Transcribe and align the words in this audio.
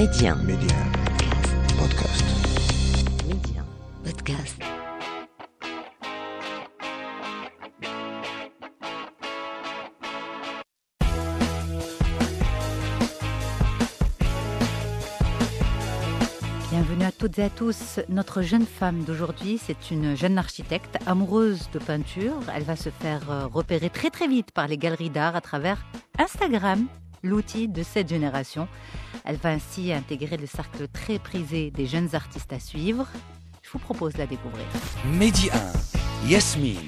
Média. 0.00 0.34
Média. 0.34 0.76
Podcast. 1.78 2.24
Média. 3.28 3.62
Podcast. 4.02 4.58
Bienvenue 16.70 17.04
à 17.04 17.12
toutes 17.12 17.38
et 17.38 17.42
à 17.42 17.50
tous. 17.50 18.00
Notre 18.08 18.40
jeune 18.40 18.64
femme 18.64 19.04
d'aujourd'hui, 19.04 19.60
c'est 19.62 19.90
une 19.90 20.16
jeune 20.16 20.38
architecte 20.38 20.96
amoureuse 21.04 21.68
de 21.74 21.78
peinture. 21.78 22.40
Elle 22.56 22.62
va 22.62 22.76
se 22.76 22.88
faire 22.88 23.30
euh, 23.30 23.46
repérer 23.46 23.90
très 23.90 24.08
très 24.08 24.28
vite 24.28 24.50
par 24.52 24.66
les 24.66 24.78
galeries 24.78 25.10
d'art 25.10 25.36
à 25.36 25.42
travers 25.42 25.84
Instagram, 26.18 26.86
l'outil 27.22 27.68
de 27.68 27.82
cette 27.82 28.08
génération. 28.08 28.68
Elle 29.24 29.36
va 29.36 29.50
ainsi 29.50 29.92
intégrer 29.92 30.36
le 30.36 30.46
cercle 30.46 30.88
très 30.88 31.18
prisé 31.18 31.70
des 31.70 31.86
jeunes 31.86 32.14
artistes 32.14 32.52
à 32.52 32.58
suivre. 32.60 33.06
Je 33.62 33.70
vous 33.70 33.78
propose 33.78 34.14
de 34.14 34.18
la 34.18 34.26
découvrir. 34.26 34.64
Mehdi 35.18 35.48
1, 36.24 36.28
Yasmine, 36.30 36.78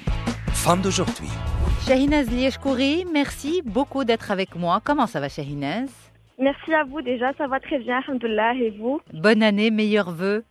femme 0.47 0.81
d'aujourd'hui. 0.81 1.29
Shahinaz 1.87 2.29
Lieshkouri, 2.29 3.05
merci 3.11 3.61
beaucoup 3.63 4.03
d'être 4.03 4.31
avec 4.31 4.55
moi. 4.55 4.81
Comment 4.83 5.07
ça 5.07 5.19
va 5.19 5.29
Shahinaz 5.29 5.89
Merci 6.39 6.73
à 6.73 6.83
vous 6.83 7.01
déjà, 7.01 7.31
ça 7.37 7.47
va 7.47 7.59
très 7.59 7.77
bien, 7.79 7.99
alhamdoulilah, 8.05 8.55
et 8.55 8.71
vous? 8.71 8.99
Bonne 9.13 9.43
année, 9.43 9.69
meilleurs 9.69 10.11
vœux. 10.11 10.43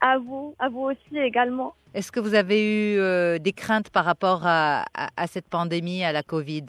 À 0.00 0.18
vous, 0.18 0.54
à 0.58 0.68
vous 0.68 0.80
aussi 0.90 1.18
également. 1.18 1.74
Est-ce 1.94 2.10
que 2.10 2.18
vous 2.18 2.34
avez 2.34 2.94
eu 2.94 2.98
euh, 2.98 3.38
des 3.38 3.52
craintes 3.52 3.90
par 3.90 4.04
rapport 4.04 4.40
à, 4.46 4.84
à- 4.94 5.10
à 5.16 5.26
cette 5.26 5.46
pandémie, 5.48 6.02
à 6.02 6.10
la 6.12 6.22
Covid? 6.22 6.64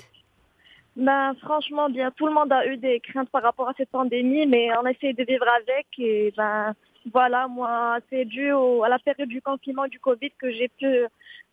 Ben 0.96 1.34
franchement, 1.42 1.90
bien, 1.90 2.12
tout 2.12 2.28
le 2.28 2.34
monde 2.34 2.52
a 2.54 2.68
eu 2.68 2.78
des 2.78 3.00
craintes 3.00 3.30
par 3.30 3.42
rapport 3.42 3.68
à 3.70 3.74
cette 3.76 3.90
pandémie, 3.90 4.46
mais 4.46 4.70
on 4.78 4.86
essaie 4.86 5.14
de 5.14 5.24
vivre 5.24 5.46
avec 5.62 5.88
et 5.98 6.32
ben 6.38 6.74
voilà, 7.12 7.48
moi 7.48 7.98
c'est 8.10 8.26
dû 8.26 8.52
au- 8.52 8.84
à 8.84 8.90
la 8.90 9.00
période 9.00 9.28
du 9.30 9.42
confinement 9.42 9.88
du 9.88 10.00
Covid 10.00 10.32
que 10.38 10.52
j'ai 10.52 10.70
pu 10.70 11.06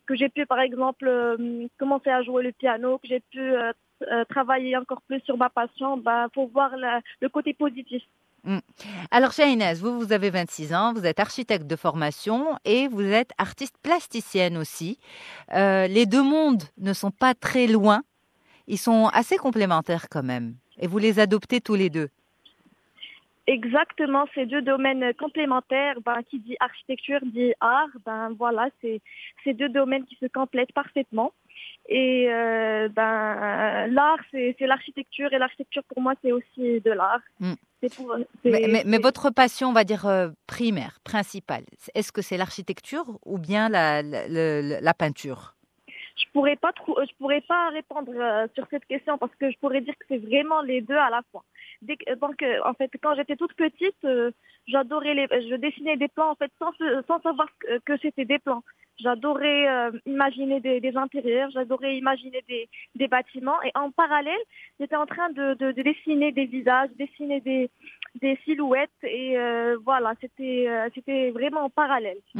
que 0.05 0.15
j'ai 0.15 0.29
pu 0.29 0.45
par 0.45 0.59
exemple 0.59 1.07
euh, 1.07 1.67
commencer 1.79 2.09
à 2.11 2.21
jouer 2.21 2.43
le 2.43 2.51
piano, 2.51 2.99
que 2.99 3.07
j'ai 3.07 3.19
pu 3.19 3.39
euh, 3.39 3.71
euh, 4.11 4.23
travailler 4.25 4.77
encore 4.77 5.01
plus 5.01 5.21
sur 5.21 5.37
ma 5.37 5.49
passion. 5.49 5.97
Ben 5.97 6.27
faut 6.35 6.45
voir 6.47 6.71
le 7.21 7.29
côté 7.29 7.53
positif. 7.53 8.03
Alors, 9.11 9.33
Shahinaz, 9.33 9.81
vous, 9.81 9.99
vous 9.99 10.13
avez 10.13 10.31
26 10.31 10.73
ans, 10.73 10.93
vous 10.93 11.05
êtes 11.05 11.19
architecte 11.19 11.67
de 11.67 11.75
formation 11.75 12.57
et 12.65 12.87
vous 12.87 13.03
êtes 13.03 13.29
artiste 13.37 13.75
plasticienne 13.83 14.57
aussi. 14.57 14.97
Euh, 15.53 15.85
les 15.85 16.07
deux 16.07 16.23
mondes 16.23 16.63
ne 16.79 16.93
sont 16.93 17.11
pas 17.11 17.35
très 17.35 17.67
loin, 17.67 18.01
ils 18.67 18.77
sont 18.77 19.07
assez 19.13 19.37
complémentaires 19.37 20.07
quand 20.09 20.23
même. 20.23 20.55
Et 20.79 20.87
vous 20.87 20.97
les 20.97 21.19
adoptez 21.19 21.61
tous 21.61 21.75
les 21.75 21.89
deux. 21.89 22.09
Exactement, 23.47 24.25
ces 24.35 24.45
deux 24.45 24.61
domaines 24.61 25.13
complémentaires, 25.15 25.95
ben, 26.05 26.21
qui 26.29 26.39
dit 26.39 26.55
architecture 26.59 27.19
dit 27.23 27.53
art, 27.59 27.89
ben 28.05 28.29
voilà, 28.37 28.69
c'est 28.81 29.01
ces 29.43 29.53
deux 29.53 29.67
domaines 29.69 30.05
qui 30.05 30.15
se 30.21 30.27
complètent 30.27 30.71
parfaitement. 30.73 31.33
Et 31.89 32.27
euh, 32.31 32.87
ben 32.89 33.87
l'art, 33.87 34.19
c'est 34.31 34.55
l'architecture 34.61 35.33
et 35.33 35.39
l'architecture 35.39 35.83
pour 35.85 36.01
moi 36.01 36.13
c'est 36.21 36.31
aussi 36.31 36.79
de 36.81 36.91
l'art. 36.91 37.19
Mm. 37.39 37.53
Mais, 37.83 37.89
mais- 38.45 38.67
mais 38.69 38.83
c'est- 38.97 39.01
votre 39.01 39.31
passion, 39.31 39.69
on 39.69 39.73
va 39.73 39.83
dire 39.83 40.05
euh, 40.05 40.29
primaire, 40.45 40.99
principale, 41.03 41.63
est-ce 41.95 42.11
que 42.11 42.21
c'est 42.21 42.37
l'architecture 42.37 43.05
ou 43.25 43.39
bien 43.39 43.69
la, 43.69 44.03
la- 44.03 44.27
la- 44.27 44.81
la 44.81 44.93
peinture? 44.93 45.55
Je 46.21 46.29
pourrais 46.33 46.55
pas 46.55 46.71
je 47.09 47.13
pourrais 47.19 47.41
pas 47.41 47.69
répondre 47.69 48.11
euh, 48.15 48.47
sur 48.55 48.65
cette 48.69 48.85
question 48.85 49.17
parce 49.17 49.35
que 49.35 49.49
je 49.51 49.57
pourrais 49.59 49.81
dire 49.81 49.95
que 49.99 50.05
c'est 50.09 50.17
vraiment 50.29 50.61
les 50.61 50.81
deux 50.81 50.95
à 50.97 51.09
la 51.09 51.21
fois. 51.31 51.43
Dès 51.81 51.97
que- 51.97 52.13
donc 52.15 52.41
euh, 52.43 52.59
en 52.65 52.73
fait 52.73 52.91
quand 53.01 53.15
j'étais 53.15 53.35
toute 53.35 53.53
petite, 53.53 54.03
euh, 54.05 54.31
j'adorais 54.67 55.13
les 55.13 55.27
je 55.49 55.55
dessinais 55.55 55.97
des 55.97 56.07
plans 56.07 56.31
en 56.31 56.35
fait 56.35 56.51
sans 56.59 56.71
sans 57.07 57.19
savoir 57.21 57.47
que, 57.85 57.97
c'était 57.97 58.25
des 58.25 58.39
plans. 58.39 58.63
J'adorais 58.99 59.67
euh, 59.67 59.91
imaginer 60.05 60.59
des, 60.59 60.79
des 60.79 60.95
intérieurs, 60.95 61.49
j'adorais 61.51 61.97
imaginer 61.97 62.43
des, 62.47 62.69
des 62.93 63.07
bâtiments 63.07 63.59
et 63.63 63.71
en 63.73 63.89
parallèle, 63.89 64.43
j'étais 64.79 64.95
en 64.95 65.07
train 65.07 65.29
de, 65.31 65.55
de, 65.55 65.71
de 65.71 65.81
dessiner 65.81 66.31
des 66.31 66.45
visages, 66.45 66.89
dessiner 66.99 67.39
des, 67.41 67.69
des 68.21 68.37
silhouettes 68.45 69.01
et 69.03 69.39
euh, 69.39 69.77
voilà, 69.83 70.13
c'était 70.21 70.65
euh, 70.67 70.87
c'était 70.93 71.31
vraiment 71.31 71.61
en 71.61 71.69
parallèle. 71.69 72.17
Au- 72.35 72.39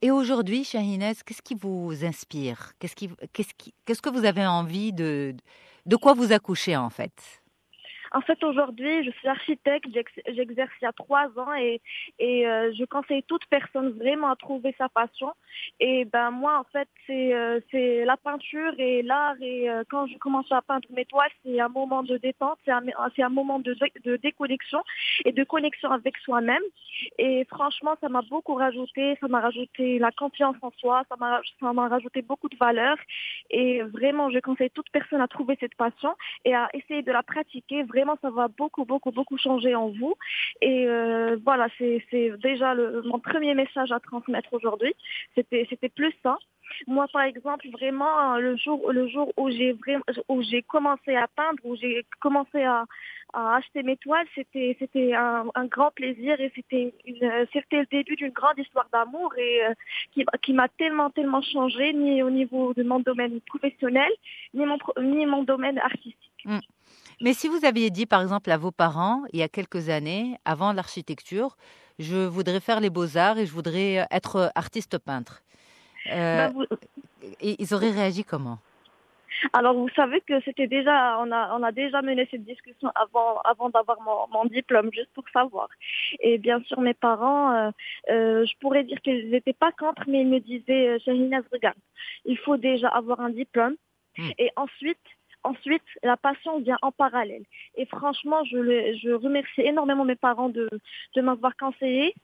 Et 0.00 0.10
aujourd'hui, 0.10 0.64
Shahinez, 0.64 1.14
qu'est-ce 1.24 1.42
qui 1.42 1.54
vous 1.54 2.04
inspire? 2.04 2.72
Qu'est-ce 2.80 2.94
qu'est-ce 3.84 4.02
que 4.02 4.10
vous 4.10 4.24
avez 4.24 4.44
envie 4.44 4.92
de, 4.92 5.36
de 5.86 5.96
quoi 5.96 6.14
vous 6.14 6.32
accoucher 6.32 6.76
en 6.76 6.90
fait? 6.90 7.41
En 8.14 8.20
fait, 8.20 8.42
aujourd'hui, 8.44 9.04
je 9.04 9.10
suis 9.10 9.28
architecte, 9.28 9.86
j'ex- 9.92 10.20
j'exerce 10.28 10.72
il 10.80 10.84
y 10.84 10.88
a 10.88 10.92
trois 10.92 11.28
ans 11.38 11.54
et, 11.54 11.80
et 12.18 12.46
euh, 12.46 12.72
je 12.78 12.84
conseille 12.84 13.22
toute 13.22 13.46
personne 13.46 13.90
vraiment 13.90 14.30
à 14.30 14.36
trouver 14.36 14.74
sa 14.76 14.88
passion. 14.88 15.32
Et 15.80 16.04
ben 16.04 16.30
moi, 16.30 16.58
en 16.58 16.64
fait, 16.64 16.88
c'est 17.06 17.34
euh, 17.34 17.60
la 18.04 18.16
peinture 18.16 18.74
et 18.78 19.02
l'art. 19.02 19.36
Et 19.40 19.70
euh, 19.70 19.82
quand 19.88 20.06
je 20.06 20.18
commence 20.18 20.50
à 20.52 20.60
peindre 20.62 20.88
mes 20.90 21.04
toiles, 21.06 21.30
c'est 21.44 21.60
un 21.60 21.68
moment 21.68 22.02
de 22.02 22.16
détente, 22.18 22.58
c'est 22.64 22.72
un, 22.72 23.28
moment 23.28 23.58
de, 23.58 23.74
de 24.04 24.16
déconnexion 24.16 24.82
et 25.24 25.32
de 25.32 25.44
connexion 25.44 25.90
avec 25.90 26.16
soi-même. 26.18 26.62
Et 27.18 27.44
franchement, 27.46 27.94
ça 28.00 28.08
m'a 28.08 28.22
beaucoup 28.22 28.54
rajouté, 28.54 29.16
ça 29.20 29.28
m'a 29.28 29.40
rajouté 29.40 29.98
la 29.98 30.10
confiance 30.10 30.56
en 30.62 30.70
soi, 30.78 31.02
ça 31.08 31.16
m'a 31.72 31.88
rajouté 31.88 32.22
beaucoup 32.22 32.48
de 32.48 32.56
valeur. 32.56 32.96
Et 33.50 33.82
vraiment, 33.82 34.30
je 34.30 34.38
conseille 34.40 34.70
toute 34.70 34.90
personne 34.90 35.20
à 35.20 35.28
trouver 35.28 35.56
cette 35.60 35.74
passion 35.76 36.14
et 36.44 36.54
à 36.54 36.68
essayer 36.74 37.02
de 37.02 37.12
la 37.12 37.22
pratiquer. 37.22 37.82
Vraiment, 37.84 38.01
ça 38.20 38.30
va 38.30 38.48
beaucoup, 38.48 38.84
beaucoup, 38.84 39.10
beaucoup 39.10 39.38
changer 39.38 39.74
en 39.74 39.88
vous. 39.88 40.14
Et 40.60 40.86
euh, 40.86 41.36
voilà, 41.44 41.68
c'est 41.78 42.02
déjà 42.42 42.74
mon 43.04 43.18
premier 43.18 43.54
message 43.54 43.92
à 43.92 44.00
transmettre 44.00 44.52
aujourd'hui. 44.52 44.94
C'était 45.34 45.88
plus 45.94 46.12
ça. 46.22 46.38
Moi, 46.86 47.06
par 47.12 47.22
exemple, 47.22 47.66
vraiment, 47.70 48.36
le 48.36 48.56
jour, 48.56 48.92
le 48.92 49.08
jour 49.08 49.32
où 49.36 49.50
j'ai 49.50 49.72
vraiment, 49.72 50.04
où 50.28 50.42
j'ai 50.42 50.62
commencé 50.62 51.14
à 51.14 51.26
peindre, 51.28 51.58
où 51.64 51.76
j'ai 51.76 52.04
commencé 52.20 52.62
à, 52.62 52.84
acheter 53.34 53.82
mes 53.82 53.96
toiles, 53.96 54.26
c'était, 54.34 54.76
c'était 54.78 55.14
un, 55.14 55.64
grand 55.64 55.90
plaisir 55.90 56.38
et 56.38 56.52
c'était 56.54 56.92
c'était 57.52 57.80
le 57.80 57.86
début 57.90 58.14
d'une 58.14 58.30
grande 58.30 58.58
histoire 58.58 58.86
d'amour 58.92 59.32
et 59.38 59.64
euh, 59.64 60.24
qui, 60.42 60.52
m'a 60.52 60.68
tellement, 60.68 61.08
tellement 61.08 61.40
changé, 61.40 61.94
ni 61.94 62.22
au 62.22 62.28
niveau 62.28 62.74
de 62.74 62.82
mon 62.82 63.00
domaine 63.00 63.40
professionnel, 63.40 64.10
ni 64.52 64.66
mon, 64.66 64.76
ni 65.00 65.24
mon 65.24 65.44
domaine 65.44 65.78
artistique. 65.78 66.46
Mais 67.22 67.32
si 67.32 67.48
vous 67.48 67.64
aviez 67.64 67.90
dit, 67.90 68.06
par 68.06 68.20
exemple, 68.20 68.50
à 68.50 68.56
vos 68.56 68.72
parents, 68.72 69.22
il 69.32 69.38
y 69.38 69.42
a 69.42 69.48
quelques 69.48 69.88
années, 69.88 70.36
avant 70.44 70.72
l'architecture, 70.72 71.56
je 71.98 72.26
voudrais 72.26 72.60
faire 72.60 72.80
les 72.80 72.90
beaux-arts 72.90 73.38
et 73.38 73.46
je 73.46 73.52
voudrais 73.52 74.06
être 74.10 74.50
artiste 74.54 74.98
peintre, 74.98 75.42
euh, 76.12 76.48
vous- 76.48 76.66
et 77.40 77.56
ils 77.62 77.74
auraient 77.74 77.92
réagi 77.92 78.24
comment? 78.24 78.58
Alors, 79.52 79.74
vous 79.74 79.88
savez 79.90 80.20
que 80.20 80.40
c'était 80.44 80.68
déjà, 80.68 81.18
on 81.20 81.32
a, 81.32 81.56
on 81.58 81.62
a 81.62 81.72
déjà 81.72 82.00
mené 82.00 82.28
cette 82.30 82.44
discussion 82.44 82.90
avant, 82.94 83.40
avant 83.40 83.70
d'avoir 83.70 84.00
mon, 84.02 84.38
mon 84.38 84.44
diplôme, 84.44 84.90
juste 84.92 85.10
pour 85.14 85.24
savoir. 85.32 85.68
Et 86.20 86.38
bien 86.38 86.60
sûr, 86.64 86.80
mes 86.80 86.94
parents, 86.94 87.52
euh, 87.52 87.70
euh, 88.10 88.46
je 88.46 88.52
pourrais 88.60 88.84
dire 88.84 89.00
qu'ils 89.00 89.30
n'étaient 89.30 89.52
pas 89.52 89.72
contre, 89.72 90.02
mais 90.06 90.20
ils 90.20 90.28
me 90.28 90.38
disaient, 90.38 90.88
euh, 90.88 90.98
Shahinaz, 91.04 91.44
regarde, 91.52 91.76
il 92.24 92.38
faut 92.38 92.56
déjà 92.56 92.88
avoir 92.88 93.20
un 93.20 93.30
diplôme. 93.30 93.74
Hmm. 94.16 94.30
Et 94.38 94.50
ensuite, 94.56 95.06
ensuite, 95.44 95.82
la 96.02 96.16
passion 96.16 96.60
vient 96.60 96.78
en 96.82 96.92
parallèle. 96.92 97.44
Et 97.76 97.86
franchement, 97.86 98.44
je, 98.44 98.56
le, 98.56 98.96
je 98.96 99.10
remercie 99.10 99.62
énormément 99.62 100.04
mes 100.04 100.16
parents 100.16 100.48
de, 100.48 100.68
de 101.16 101.20
m'avoir 101.20 101.56
conseillé 101.56 102.14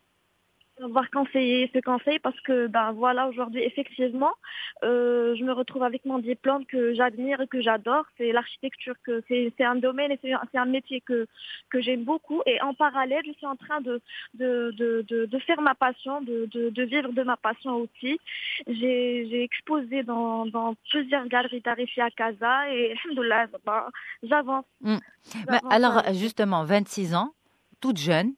m'avoir 0.81 1.11
conseillé 1.11 1.71
ce 1.75 1.81
conseil 1.81 2.19
parce 2.19 2.41
que 2.41 2.67
ben 2.67 2.93
voilà 2.93 3.29
aujourd'hui 3.29 3.63
effectivement 3.63 4.35
euh, 4.85 5.35
je 5.37 5.45
me 5.45 5.53
retrouve 5.53 5.83
avec 5.83 6.05
mon 6.05 6.19
diplôme 6.19 6.65
que 6.65 6.95
j'admire 6.95 7.41
et 7.41 7.49
que 7.49 7.61
j'adore. 7.61 8.05
C'est 8.17 8.33
l'architecture, 8.33 8.95
que 9.05 9.23
c'est 9.29 9.53
c'est 9.57 9.65
un 9.65 9.75
domaine 9.75 10.13
et 10.13 10.19
c'est 10.23 10.59
un, 10.59 10.65
métier 10.67 11.01
que 11.01 11.27
que 11.71 11.81
j'aime 11.81 12.05
beaucoup. 12.05 12.43
Et 12.47 12.61
en 12.63 12.75
parallèle, 12.75 13.23
je 13.27 13.33
suis 13.33 13.47
en 13.47 13.57
train 13.57 13.81
de 13.81 14.01
de 14.35 14.73
de 14.77 15.05
de, 15.09 15.27
de 15.27 15.39
faire 15.41 15.61
ma 15.61 15.75
passion, 15.75 16.21
de, 16.21 16.49
de 16.53 16.71
de 16.71 16.83
vivre 16.83 17.13
de 17.13 17.23
ma 17.23 17.37
passion 17.37 17.77
aussi. 17.77 18.21
J'ai 18.67 19.27
j'ai 19.29 19.43
exposé 19.43 20.03
dans 20.03 20.47
dans 20.47 20.75
plusieurs 20.91 21.27
galeries 21.27 21.61
d'art 21.61 21.81
ici 21.81 22.01
à 22.01 22.11
Casa 22.11 22.73
et 22.73 22.93
alhamdoulilah, 22.93 23.47
ben, 23.67 23.85
j'avance. 24.23 24.65
Mm. 24.81 24.97
J'avance, 25.33 25.73
alors, 25.73 26.03
justement, 26.15 26.65
26 26.65 27.15
ans, 27.15 27.33
toute 27.81 27.99
jeune, 27.99 28.33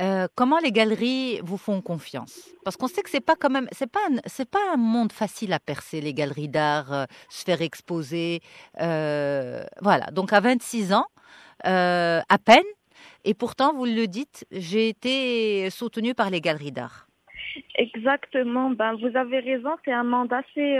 euh, 0.00 0.26
comment 0.34 0.58
les 0.58 0.72
galeries 0.72 1.40
vous 1.42 1.56
font 1.56 1.80
confiance? 1.80 2.50
Parce 2.64 2.76
qu'on 2.76 2.86
sait 2.86 3.02
que 3.02 3.10
c'est 3.10 3.24
pas 3.24 3.36
quand 3.36 3.50
même, 3.50 3.68
c'est 3.72 3.90
pas, 3.90 4.06
c'est 4.26 4.48
pas 4.48 4.60
un 4.72 4.76
monde 4.76 5.12
facile 5.12 5.52
à 5.52 5.60
percer 5.60 6.00
les 6.00 6.14
galeries 6.14 6.48
d'art, 6.48 6.92
euh, 6.92 7.04
se 7.28 7.44
faire 7.44 7.62
exposer, 7.62 8.40
euh, 8.80 9.64
voilà. 9.80 10.06
Donc 10.06 10.32
à 10.32 10.40
26 10.40 10.92
ans, 10.92 11.06
à 11.64 12.38
peine, 12.44 12.62
et 13.24 13.34
pourtant 13.34 13.72
vous 13.74 13.86
le 13.86 14.06
dites, 14.06 14.46
j'ai 14.50 14.88
été 14.88 15.70
soutenue 15.70 16.14
par 16.14 16.30
les 16.30 16.40
galeries 16.40 16.72
d'art. 16.72 17.06
Exactement. 17.76 18.70
Ben, 18.70 18.94
vous 18.94 19.16
avez 19.16 19.40
raison. 19.40 19.70
C'est 19.84 19.92
un 19.92 20.04
monde 20.04 20.32
assez, 20.32 20.78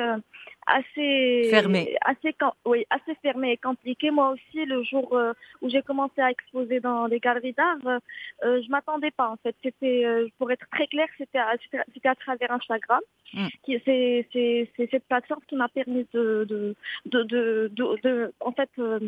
assez 0.67 1.49
Fermé. 1.51 1.97
assez 2.05 2.35
oui, 2.65 2.85
assez 2.91 3.15
fermé 3.23 3.53
et 3.53 3.57
compliqué. 3.57 4.11
Moi 4.11 4.31
aussi, 4.31 4.65
le 4.65 4.83
jour 4.83 5.15
euh, 5.17 5.33
où 5.63 5.69
j'ai 5.69 5.83
commencé 5.83 6.21
à 6.21 6.31
exposer 6.31 6.81
dans 6.81 7.09
des 7.09 7.21
galeries 7.21 7.53
d'art, 7.53 7.77
euh, 7.87 7.99
euh, 8.45 8.63
je 8.65 8.71
m'attendais 8.71 9.11
pas 9.11 9.29
en 9.31 9.37
fait. 9.37 9.55
C'était, 9.63 10.05
euh, 10.05 10.29
pour 10.39 10.51
être 10.51 10.67
très 10.71 10.87
clair, 10.87 11.07
c'était 11.19 11.39
à, 11.39 11.55
c'était 11.95 12.09
à- 12.09 12.15
travers 12.15 12.51
Instagram. 12.53 13.01
Mm. 13.33 13.47
Qui, 13.65 13.81
c'est, 13.85 14.29
c'est, 14.33 14.71
c'est 14.77 14.91
cette 14.91 15.07
plateforme 15.07 15.41
qui 15.49 15.57
m'a 15.57 15.69
permis 15.69 16.07
de, 16.13 16.45
de, 16.49 16.75
de, 17.07 17.23
de, 17.25 17.71
de- 17.73 18.01
de- 18.03 18.33
en 18.41 18.53
fait. 18.53 18.71
euh, 18.79 19.01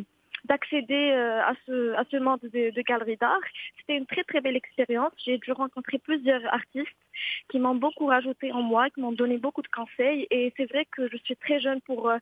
d'accéder 0.47 1.11
euh, 1.13 1.43
à 1.43 1.55
ce 1.67 1.95
à 1.95 2.05
ce 2.11 2.17
monde 2.17 2.41
de, 2.43 2.71
de 2.71 2.83
galeries 2.83 3.17
d'art. 3.17 3.47
C'était 3.79 3.97
une 3.97 4.07
très 4.07 4.25
très 4.25 4.41
belle 4.41 4.57
expérience. 4.57 5.13
J'ai 5.25 5.39
dû 5.39 5.53
rencontrer 5.53 5.99
plusieurs 5.99 6.45
artistes 6.53 7.01
qui 7.51 7.59
m'ont 7.59 7.75
beaucoup 7.75 8.07
rajouté 8.07 8.53
en 8.53 8.63
moi, 8.63 8.91
qui 8.91 9.01
m'ont 9.01 9.13
donné 9.13 9.39
beaucoup 9.39 9.63
de 9.63 9.69
conseils. 9.69 10.27
Et 10.31 10.53
c'est 10.57 10.69
vrai 10.73 10.85
que 10.95 11.09
je 11.13 11.17
suis 11.25 11.37
très 11.37 11.61
jeune 11.61 11.81
pour 11.83 12.09
euh, 12.11 12.19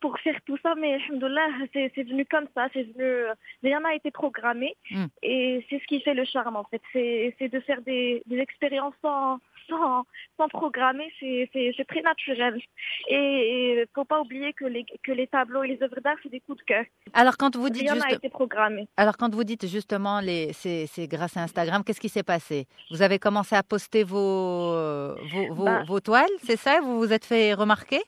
pour 0.00 0.18
faire 0.20 0.38
tout 0.46 0.58
ça, 0.62 0.74
mais 0.76 0.94
alhamdoulilah, 0.94 1.48
c'est 1.72 1.90
c'est 1.94 2.04
venu 2.04 2.24
comme 2.24 2.46
ça, 2.54 2.68
c'est 2.72 2.84
venu, 2.84 3.04
euh, 3.04 3.34
rien 3.62 3.80
n'a 3.80 3.94
été 3.94 4.10
programmé, 4.10 4.76
Mm. 4.90 5.06
et 5.22 5.64
c'est 5.68 5.80
ce 5.80 5.86
qui 5.86 6.00
fait 6.00 6.14
le 6.14 6.24
charme 6.24 6.56
en 6.56 6.64
fait, 6.64 6.82
c'est 6.92 7.34
c'est 7.38 7.48
de 7.48 7.60
faire 7.60 7.82
des, 7.82 8.22
des 8.26 8.38
expériences 8.38 8.94
sans, 9.02 9.38
sans, 9.68 10.04
sans 10.36 10.48
programmer, 10.48 11.12
c'est 11.20 11.84
très 11.88 12.02
naturel. 12.02 12.60
Et 13.08 13.80
il 13.80 13.86
faut 13.94 14.04
pas 14.04 14.20
oublier 14.20 14.52
que 14.52 14.64
les, 14.64 14.84
que 15.02 15.12
les 15.12 15.26
tableaux 15.26 15.62
et 15.64 15.68
les 15.68 15.82
œuvres 15.82 16.00
d'art, 16.02 16.16
c'est 16.22 16.28
des 16.30 16.40
coups 16.40 16.58
de 16.58 16.64
cœur. 16.64 16.84
Alors 17.12 17.36
quand 17.36 17.56
vous 17.56 17.70
dites 17.70 17.82
Rien 17.82 17.94
juste, 17.94 18.12
été 18.12 18.28
programmé. 18.28 18.86
alors 18.96 19.16
quand 19.16 19.34
vous 19.34 19.44
dites 19.44 19.66
justement 19.66 20.20
les, 20.20 20.52
c'est, 20.52 20.86
grâce 21.08 21.36
à 21.36 21.42
Instagram, 21.42 21.82
qu'est-ce 21.84 22.00
qui 22.00 22.08
s'est 22.08 22.22
passé? 22.22 22.66
Vous 22.90 23.02
avez 23.02 23.18
commencé 23.18 23.54
à 23.56 23.62
poster 23.62 24.04
vos 24.04 25.16
vos, 25.32 25.54
vos, 25.54 25.64
Bah. 25.64 25.82
vos 25.86 26.00
toiles, 26.00 26.30
c'est 26.44 26.56
ça? 26.56 26.80
Vous 26.80 26.98
vous 26.98 27.12
êtes 27.12 27.24
fait 27.24 27.54
remarquer? 27.54 28.00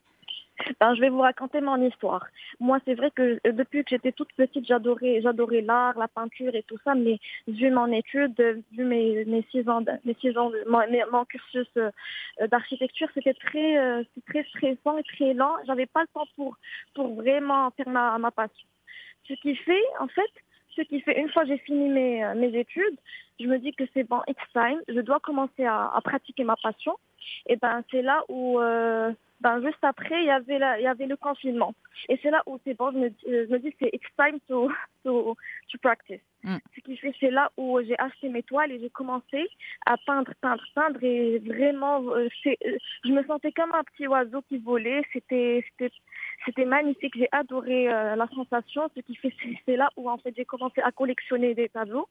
Ben, 0.80 0.94
je 0.94 1.00
vais 1.00 1.08
vous 1.08 1.20
raconter 1.20 1.60
mon 1.60 1.80
histoire. 1.82 2.26
Moi, 2.58 2.78
c'est 2.84 2.94
vrai 2.94 3.10
que 3.10 3.38
euh, 3.46 3.52
depuis 3.52 3.82
que 3.84 3.90
j'étais 3.90 4.12
toute 4.12 4.32
petite, 4.34 4.66
j'adorais, 4.66 5.20
j'adorais 5.22 5.60
l'art, 5.60 5.98
la 5.98 6.08
peinture 6.08 6.54
et 6.54 6.62
tout 6.64 6.78
ça. 6.84 6.94
Mais 6.94 7.18
vu 7.48 7.70
mon 7.70 7.90
étude, 7.92 8.38
euh, 8.40 8.60
vu 8.72 8.84
mes, 8.84 9.24
mes 9.24 9.44
six 9.50 9.68
ans, 9.68 9.82
mes 10.04 10.14
six 10.20 10.36
ans, 10.36 10.50
mon, 10.66 10.80
mon 11.12 11.24
cursus 11.24 11.68
euh, 11.76 11.90
d'architecture, 12.48 13.08
c'était 13.14 13.34
très, 13.34 13.78
euh, 13.78 14.02
très 14.28 14.44
stressant 14.44 14.98
et 14.98 15.02
très 15.04 15.34
lent. 15.34 15.54
J'avais 15.66 15.86
pas 15.86 16.02
le 16.02 16.08
temps 16.14 16.26
pour, 16.36 16.56
pour 16.94 17.14
vraiment 17.14 17.70
faire 17.72 17.88
ma, 17.88 18.18
ma 18.18 18.30
passion. 18.30 18.66
Ce 19.28 19.34
qui 19.34 19.54
fait, 19.56 19.84
en 19.98 20.08
fait, 20.08 20.30
ce 20.76 20.82
qui 20.82 21.00
fait, 21.00 21.20
une 21.20 21.30
fois 21.30 21.44
j'ai 21.44 21.58
fini 21.58 21.88
mes, 21.88 22.32
mes 22.36 22.58
études, 22.58 22.96
je 23.38 23.46
me 23.46 23.58
dis 23.58 23.72
que 23.72 23.84
c'est 23.92 24.04
bon, 24.04 24.20
it's 24.28 24.40
time, 24.52 24.80
je 24.88 25.00
dois 25.00 25.20
commencer 25.20 25.64
à, 25.64 25.90
à 25.94 26.00
pratiquer 26.00 26.44
ma 26.44 26.56
passion. 26.56 26.96
Et 27.46 27.56
ben, 27.56 27.82
c'est 27.90 28.02
là 28.02 28.24
où, 28.28 28.60
euh, 28.60 29.12
ben, 29.40 29.60
juste 29.62 29.82
après, 29.82 30.22
il 30.22 30.26
y 30.26 30.30
avait 30.30 30.58
la, 30.58 30.78
il 30.78 30.84
y 30.84 30.86
avait 30.86 31.06
le 31.06 31.16
confinement. 31.16 31.74
Et 32.08 32.18
c'est 32.22 32.30
là 32.30 32.42
où 32.46 32.58
c'est 32.64 32.74
bon, 32.74 32.90
je 32.92 32.98
me, 32.98 33.08
dis- 33.10 33.26
euh, 33.28 33.46
je 33.48 33.52
me 33.52 33.58
dis 33.58 33.74
c'est 33.78 33.90
it's 33.92 34.06
time 34.16 34.38
to, 34.48 34.70
to, 35.04 35.36
to 35.70 35.78
practice. 35.78 36.20
Mm. 36.42 36.56
Ce 36.74 36.80
qui 36.80 36.96
fait, 36.96 37.14
c'est 37.20 37.30
là 37.30 37.50
où 37.56 37.80
j'ai 37.82 37.98
acheté 37.98 38.28
mes 38.28 38.42
toiles 38.42 38.72
et 38.72 38.80
j'ai 38.80 38.90
commencé 38.90 39.48
à 39.86 39.96
peindre, 39.98 40.32
peindre, 40.40 40.64
peindre 40.74 41.02
et 41.02 41.38
vraiment, 41.38 42.02
euh, 42.10 42.28
c'est, 42.42 42.58
je 43.04 43.10
me 43.10 43.22
sentais 43.24 43.52
comme 43.52 43.74
un 43.74 43.84
petit 43.84 44.06
oiseau 44.06 44.42
qui 44.48 44.58
volait. 44.58 45.02
C'était, 45.12 45.64
c'était, 45.70 45.94
c'était 46.46 46.64
magnifique. 46.64 47.14
J'ai 47.16 47.28
adoré 47.32 47.92
euh, 47.92 48.16
la 48.16 48.26
sensation. 48.28 48.90
Ce 48.94 49.00
qui 49.00 49.16
fait, 49.16 49.32
c'est, 49.42 49.58
c'est 49.66 49.76
là 49.76 49.90
où 49.96 50.08
en 50.08 50.18
fait 50.18 50.34
j'ai 50.36 50.44
commencé 50.44 50.80
à 50.80 50.92
collectionner 50.92 51.54
des 51.54 51.68
tableaux. 51.68 52.08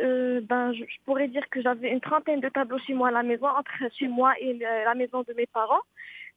Euh, 0.00 0.40
ben, 0.42 0.72
je, 0.72 0.84
je 0.84 0.96
pourrais 1.04 1.26
dire 1.28 1.48
que 1.50 1.60
j'avais 1.60 1.90
une 1.90 2.00
trentaine 2.00 2.40
de 2.40 2.48
tableaux 2.48 2.78
chez 2.78 2.94
moi 2.94 3.08
à 3.08 3.10
la 3.10 3.22
maison, 3.24 3.46
entre 3.48 3.72
chez 3.98 4.06
moi 4.08 4.34
et 4.38 4.52
le- 4.52 4.84
la 4.84 4.94
maison 4.94 5.22
de 5.22 5.32
mes 5.34 5.46
parents. 5.46 5.80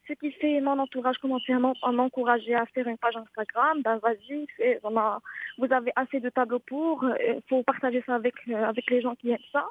Ce 0.07 0.13
qui 0.13 0.31
fait 0.33 0.59
mon 0.59 0.79
entourage 0.79 1.17
commençait 1.19 1.53
à 1.53 1.59
m'en- 1.59 1.75
à 1.83 1.91
m'encourager 1.91 2.55
à 2.55 2.65
faire 2.65 2.88
une 2.88 2.97
page 2.97 3.15
Instagram. 3.15 3.81
Ben 3.83 3.97
vas-y, 4.00 4.47
vous 5.57 5.71
avez 5.71 5.91
assez 5.95 6.19
de 6.19 6.29
tableaux 6.29 6.59
pour. 6.59 7.05
Il 7.21 7.41
faut 7.47 7.63
partager 7.63 8.03
ça 8.05 8.15
avec 8.15 8.33
euh, 8.50 8.65
avec 8.65 8.89
les 8.89 9.01
gens 9.01 9.15
qui 9.15 9.29
aiment 9.29 9.50
ça. 9.51 9.65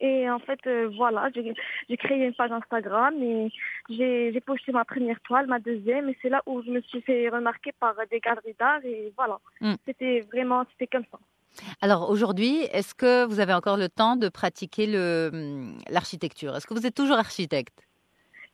Et 0.00 0.28
en 0.28 0.40
fait, 0.40 0.58
euh, 0.66 0.90
voilà, 0.96 1.30
j'ai 1.34 1.54
j'ai 1.88 1.96
créé 1.96 2.26
une 2.26 2.34
page 2.34 2.50
Instagram 2.52 3.14
et 3.22 3.50
j'ai 3.88 4.32
j'ai 4.32 4.40
posté 4.40 4.72
ma 4.72 4.84
première 4.84 5.20
toile, 5.20 5.46
ma 5.46 5.60
deuxième, 5.60 6.08
et 6.10 6.18
c'est 6.20 6.28
là 6.28 6.42
où 6.44 6.60
je 6.62 6.70
me 6.70 6.80
suis 6.82 7.00
fait 7.00 7.28
remarquer 7.30 7.72
par 7.80 7.94
des 8.10 8.20
galeries 8.20 8.56
d'art 8.58 8.84
et 8.84 9.12
voilà. 9.16 9.38
Mm. 9.62 9.74
C'était 9.86 10.20
vraiment, 10.32 10.64
c'était 10.72 10.88
comme 10.88 11.06
ça. 11.10 11.18
Alors 11.80 12.10
aujourd'hui, 12.10 12.58
est-ce 12.72 12.94
que 12.94 13.24
vous 13.24 13.40
avez 13.40 13.52
encore 13.54 13.76
le 13.76 13.88
temps 13.88 14.16
de 14.16 14.28
pratiquer 14.28 14.86
hum, 15.32 15.78
l'architecture? 15.88 16.56
Est-ce 16.56 16.66
que 16.66 16.74
vous 16.74 16.86
êtes 16.86 16.94
toujours 16.94 17.16
architecte? 17.18 17.86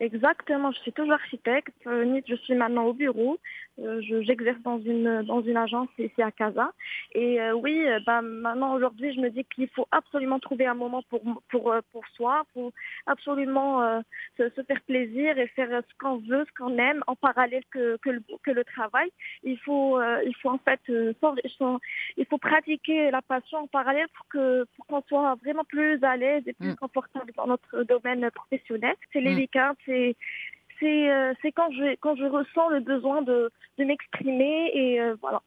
Exactement, 0.01 0.73
je 0.73 0.79
suis 0.81 0.93
toujours 0.93 1.13
architecte. 1.13 1.75
Euh, 1.87 2.21
je 2.27 2.35
suis 2.37 2.55
maintenant 2.55 2.85
au 2.87 2.95
bureau. 2.95 3.39
Euh, 3.81 4.01
je- 4.03 4.23
J'exerce 4.23 4.61
dans 4.63 4.79
une 4.79 5.23
dans 5.23 5.41
une 5.43 5.57
agence 5.57 5.89
ici 5.99 6.21
à 6.23 6.31
Casa. 6.33 6.73
Et 7.15 7.41
euh, 7.41 7.53
oui, 7.55 7.87
euh, 7.87 8.01
ben, 8.07 8.21
maintenant 8.23 8.75
aujourd'hui, 8.75 9.13
je 9.15 9.21
me 9.21 9.31
dis 9.31 9.45
qu'il 9.45 9.69
faut 9.69 9.87
absolument 9.91 10.39
trouver 10.39 10.67
un 10.67 10.75
moment 10.75 11.03
pour 11.11 11.23
pour 11.51 11.75
pour 11.93 12.05
soi, 12.17 12.43
pour 12.55 12.73
absolument 13.07 13.83
euh, 13.83 14.01
se, 14.39 14.49
se 14.51 14.63
faire 14.63 14.81
plaisir 14.83 15.39
et 15.39 15.47
faire 15.49 15.69
ce 15.89 15.95
qu'on 15.99 16.17
veut, 16.19 16.45
ce 16.49 16.53
qu'on 16.59 16.77
aime, 16.79 17.03
en 17.07 17.15
parallèle 17.17 17.65
que 17.71 17.97
que 17.99 18.11
le, 18.11 18.23
que 18.43 18.51
le 18.51 18.65
travail. 18.65 19.11
Il 19.45 19.59
faut 19.59 19.99
euh, 20.01 20.23
il 20.27 20.35
faut 20.37 20.51
en 20.51 20.59
fait 20.59 20.81
euh, 20.89 21.13
il 22.17 22.27
faut 22.27 22.39
pratiquer 22.39 23.11
la 23.11 23.23
passion 23.23 23.59
en 23.59 23.67
parallèle 23.67 24.09
pour 24.17 24.27
que 24.29 24.65
pour 24.77 24.87
qu'on 24.87 25.03
soit 25.09 25.35
vraiment 25.43 25.65
plus 25.65 26.03
à 26.03 26.17
l'aise 26.17 26.43
et 26.47 26.55
plus 26.55 26.71
Mm. 26.73 26.77
confortable 26.77 27.33
dans 27.37 27.47
notre 27.47 27.83
domaine 27.85 28.31
professionnel. 28.31 28.95
C'est 29.13 29.21
les 29.21 29.35
Mm. 29.35 29.39
week-ends, 29.39 29.75
c'est 29.91 30.17
c'est 30.79 31.11
euh, 31.11 31.35
c'est 31.43 31.53
quand 31.53 31.71
je 31.73 31.97
quand 32.01 32.15
je 32.17 32.25
ressens 32.25 32.69
le 32.71 32.81
besoin 32.81 33.23
de 33.23 33.51
de 33.79 33.85
m'exprimer 33.85 34.71
et 34.75 35.01
euh, 35.01 35.17
voilà. 35.21 35.41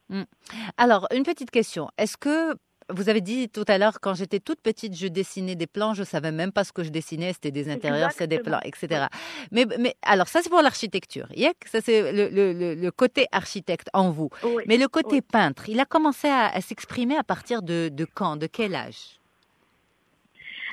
Alors, 0.77 1.07
une 1.15 1.23
petite 1.23 1.51
question. 1.51 1.89
Est-ce 1.97 2.17
que 2.17 2.55
vous 2.89 3.07
avez 3.07 3.21
dit 3.21 3.47
tout 3.47 3.63
à 3.67 3.77
l'heure, 3.77 3.99
quand 4.01 4.13
j'étais 4.13 4.41
toute 4.41 4.59
petite, 4.59 4.93
je 4.95 5.07
dessinais 5.07 5.55
des 5.55 5.67
plans, 5.67 5.93
je 5.93 6.03
savais 6.03 6.31
même 6.33 6.51
pas 6.51 6.63
ce 6.65 6.73
que 6.73 6.83
je 6.83 6.89
dessinais, 6.89 7.31
c'était 7.31 7.51
des 7.51 7.69
intérieurs, 7.71 8.11
c'était 8.11 8.27
des 8.37 8.39
plans, 8.39 8.59
etc. 8.65 9.05
Mais, 9.51 9.65
mais 9.79 9.95
alors, 10.01 10.27
ça 10.27 10.41
c'est 10.41 10.49
pour 10.49 10.61
l'architecture. 10.61 11.27
Ça 11.65 11.79
c'est 11.79 12.11
le, 12.11 12.27
le- 12.29 12.51
le- 12.53 12.75
le 12.75 12.91
côté 12.91 13.25
architecte 13.31 13.87
en 13.93 14.11
vous. 14.11 14.29
Oui. 14.43 14.63
Mais 14.67 14.77
le 14.77 14.87
côté 14.89 15.15
Oui. 15.17 15.21
peintre, 15.21 15.69
il 15.69 15.79
a 15.79 15.85
commencé 15.85 16.27
à, 16.27 16.47
à 16.47 16.59
s'exprimer 16.59 17.15
à 17.17 17.23
partir 17.23 17.61
de, 17.61 17.89
de 17.89 18.05
quand, 18.05 18.35
de 18.35 18.47
quel 18.47 18.75
âge? 18.75 19.19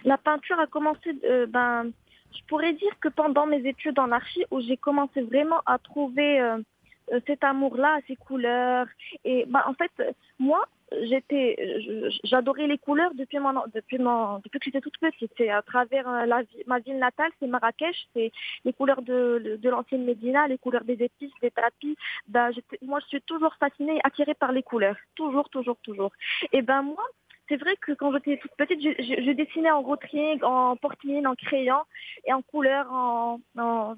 La 0.05 0.17
peinture 0.19 0.59
a 0.59 0.67
commencé, 0.67 1.11
euh, 1.25 1.47
ben, 1.47 1.91
je 2.33 2.43
pourrais 2.49 2.73
dire 2.73 2.99
que 3.01 3.09
pendant 3.09 3.47
mes 3.47 3.67
études 3.67 3.99
en 3.99 4.13
archi, 4.13 4.45
où 4.51 4.61
j'ai 4.61 4.77
commencé 4.77 5.23
vraiment 5.23 5.61
à 5.67 5.79
trouver 5.79 6.41
euh, 6.41 6.59
euh, 7.13 7.21
cet 7.27 7.45
amour-là, 7.45 7.99
ces 8.07 8.17
couleurs. 8.17 8.87
Et 9.25 9.45
ben, 9.47 9.63
en 9.67 9.75
fait, 9.75 9.91
moi, 10.39 10.65
j'étais, 11.03 11.57
j'adorais 12.25 12.67
les 12.67 12.79
couleurs 12.79 13.13
depuis 13.15 13.39
mon, 13.39 13.53
depuis 13.75 13.99
mon, 13.99 14.39
depuis 14.39 14.59
que 14.59 14.65
j'étais 14.65 14.81
toute 14.81 14.99
petite. 14.99 15.33
C'est 15.37 15.51
à 15.51 15.63
travers 15.63 16.09
euh, 16.09 16.27
ma 16.67 16.79
ville 16.79 16.99
natale, 16.99 17.31
c'est 17.39 17.47
Marrakech, 17.47 18.09
c'est 18.15 18.33
les 18.65 18.73
couleurs 18.73 19.03
de, 19.03 19.59
de 19.61 19.69
l'ancienne 19.69 20.05
Médina, 20.05 20.47
les 20.49 20.59
couleurs 20.59 20.85
des 20.85 21.03
épices, 21.03 21.33
des 21.43 21.51
tapis. 21.51 21.97
Ben, 22.29 22.51
moi, 22.83 23.01
je 23.01 23.07
suis 23.07 23.23
toujours 23.23 23.55
fascinée 23.57 24.01
attirée 24.05 24.35
par 24.35 24.53
les 24.53 24.63
couleurs. 24.63 24.97
Toujours, 25.15 25.49
toujours, 25.51 25.79
toujours. 25.83 26.13
Et 26.53 26.63
ben, 26.63 26.83
moi, 26.83 27.05
c'est 27.51 27.57
vrai 27.57 27.77
que 27.81 27.93
quand 27.93 28.13
j'étais 28.13 28.37
toute 28.37 28.53
petite, 28.53 28.81
je, 28.81 29.33
dessinais 29.33 29.73
en 29.73 29.83
rotring, 29.83 30.41
en 30.45 30.77
portine, 30.77 31.27
en 31.27 31.35
crayon 31.35 31.81
et 32.25 32.33
en 32.33 32.43
couleur, 32.43 32.87
en, 32.93 33.41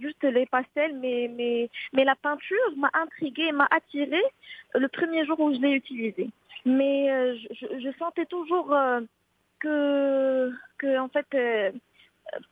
juste 0.01 0.25
les 0.25 0.47
pastels. 0.47 0.99
Mais, 0.99 1.69
la 1.93 2.17
peinture 2.17 2.73
m'a 2.77 2.91
intriguée, 2.95 3.53
m'a 3.53 3.69
attirée 3.71 4.25
le 4.75 4.89
premier 4.89 5.27
jour 5.27 5.39
où 5.39 5.55
je 5.55 5.61
l'ai 5.61 5.73
utilisée. 5.73 6.31
Mais 6.65 7.11
euh, 7.13 7.37
je, 7.51 7.93
sentais 7.99 8.25
toujours 8.25 8.73
euh, 8.73 9.01
que, 9.61 10.99
en 10.99 11.09
fait, 11.09 11.27
euh, 11.35 11.71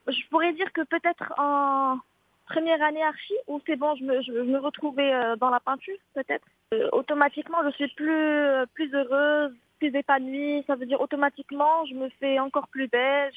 je 0.07 0.28
pourrais 0.28 0.52
dire 0.52 0.71
que 0.75 0.83
peut-être 0.83 1.33
en 1.38 1.99
première 2.45 2.83
année 2.83 3.02
archi, 3.02 3.35
où 3.47 3.59
c'est 3.66 3.76
bon, 3.76 3.95
je 3.97 4.04
me, 4.04 4.59
retrouvais 4.59 5.12
dans 5.38 5.50
la 5.50 5.61
peinture, 5.61 5.97
peut-être. 6.14 6.47
Automatiquement, 6.92 7.59
je 7.64 7.71
suis 7.71 7.88
plus 7.88 8.95
heureuse, 8.95 9.54
plus 9.80 9.96
épanouie. 9.99 10.62
Ça 10.66 10.76
veut 10.76 10.87
dire 10.87 11.00
automatiquement, 11.00 11.84
je 11.87 11.94
me 11.94 12.08
fais 12.20 12.38
encore 12.38 12.68
plus 12.68 12.87
belle. 12.88 13.32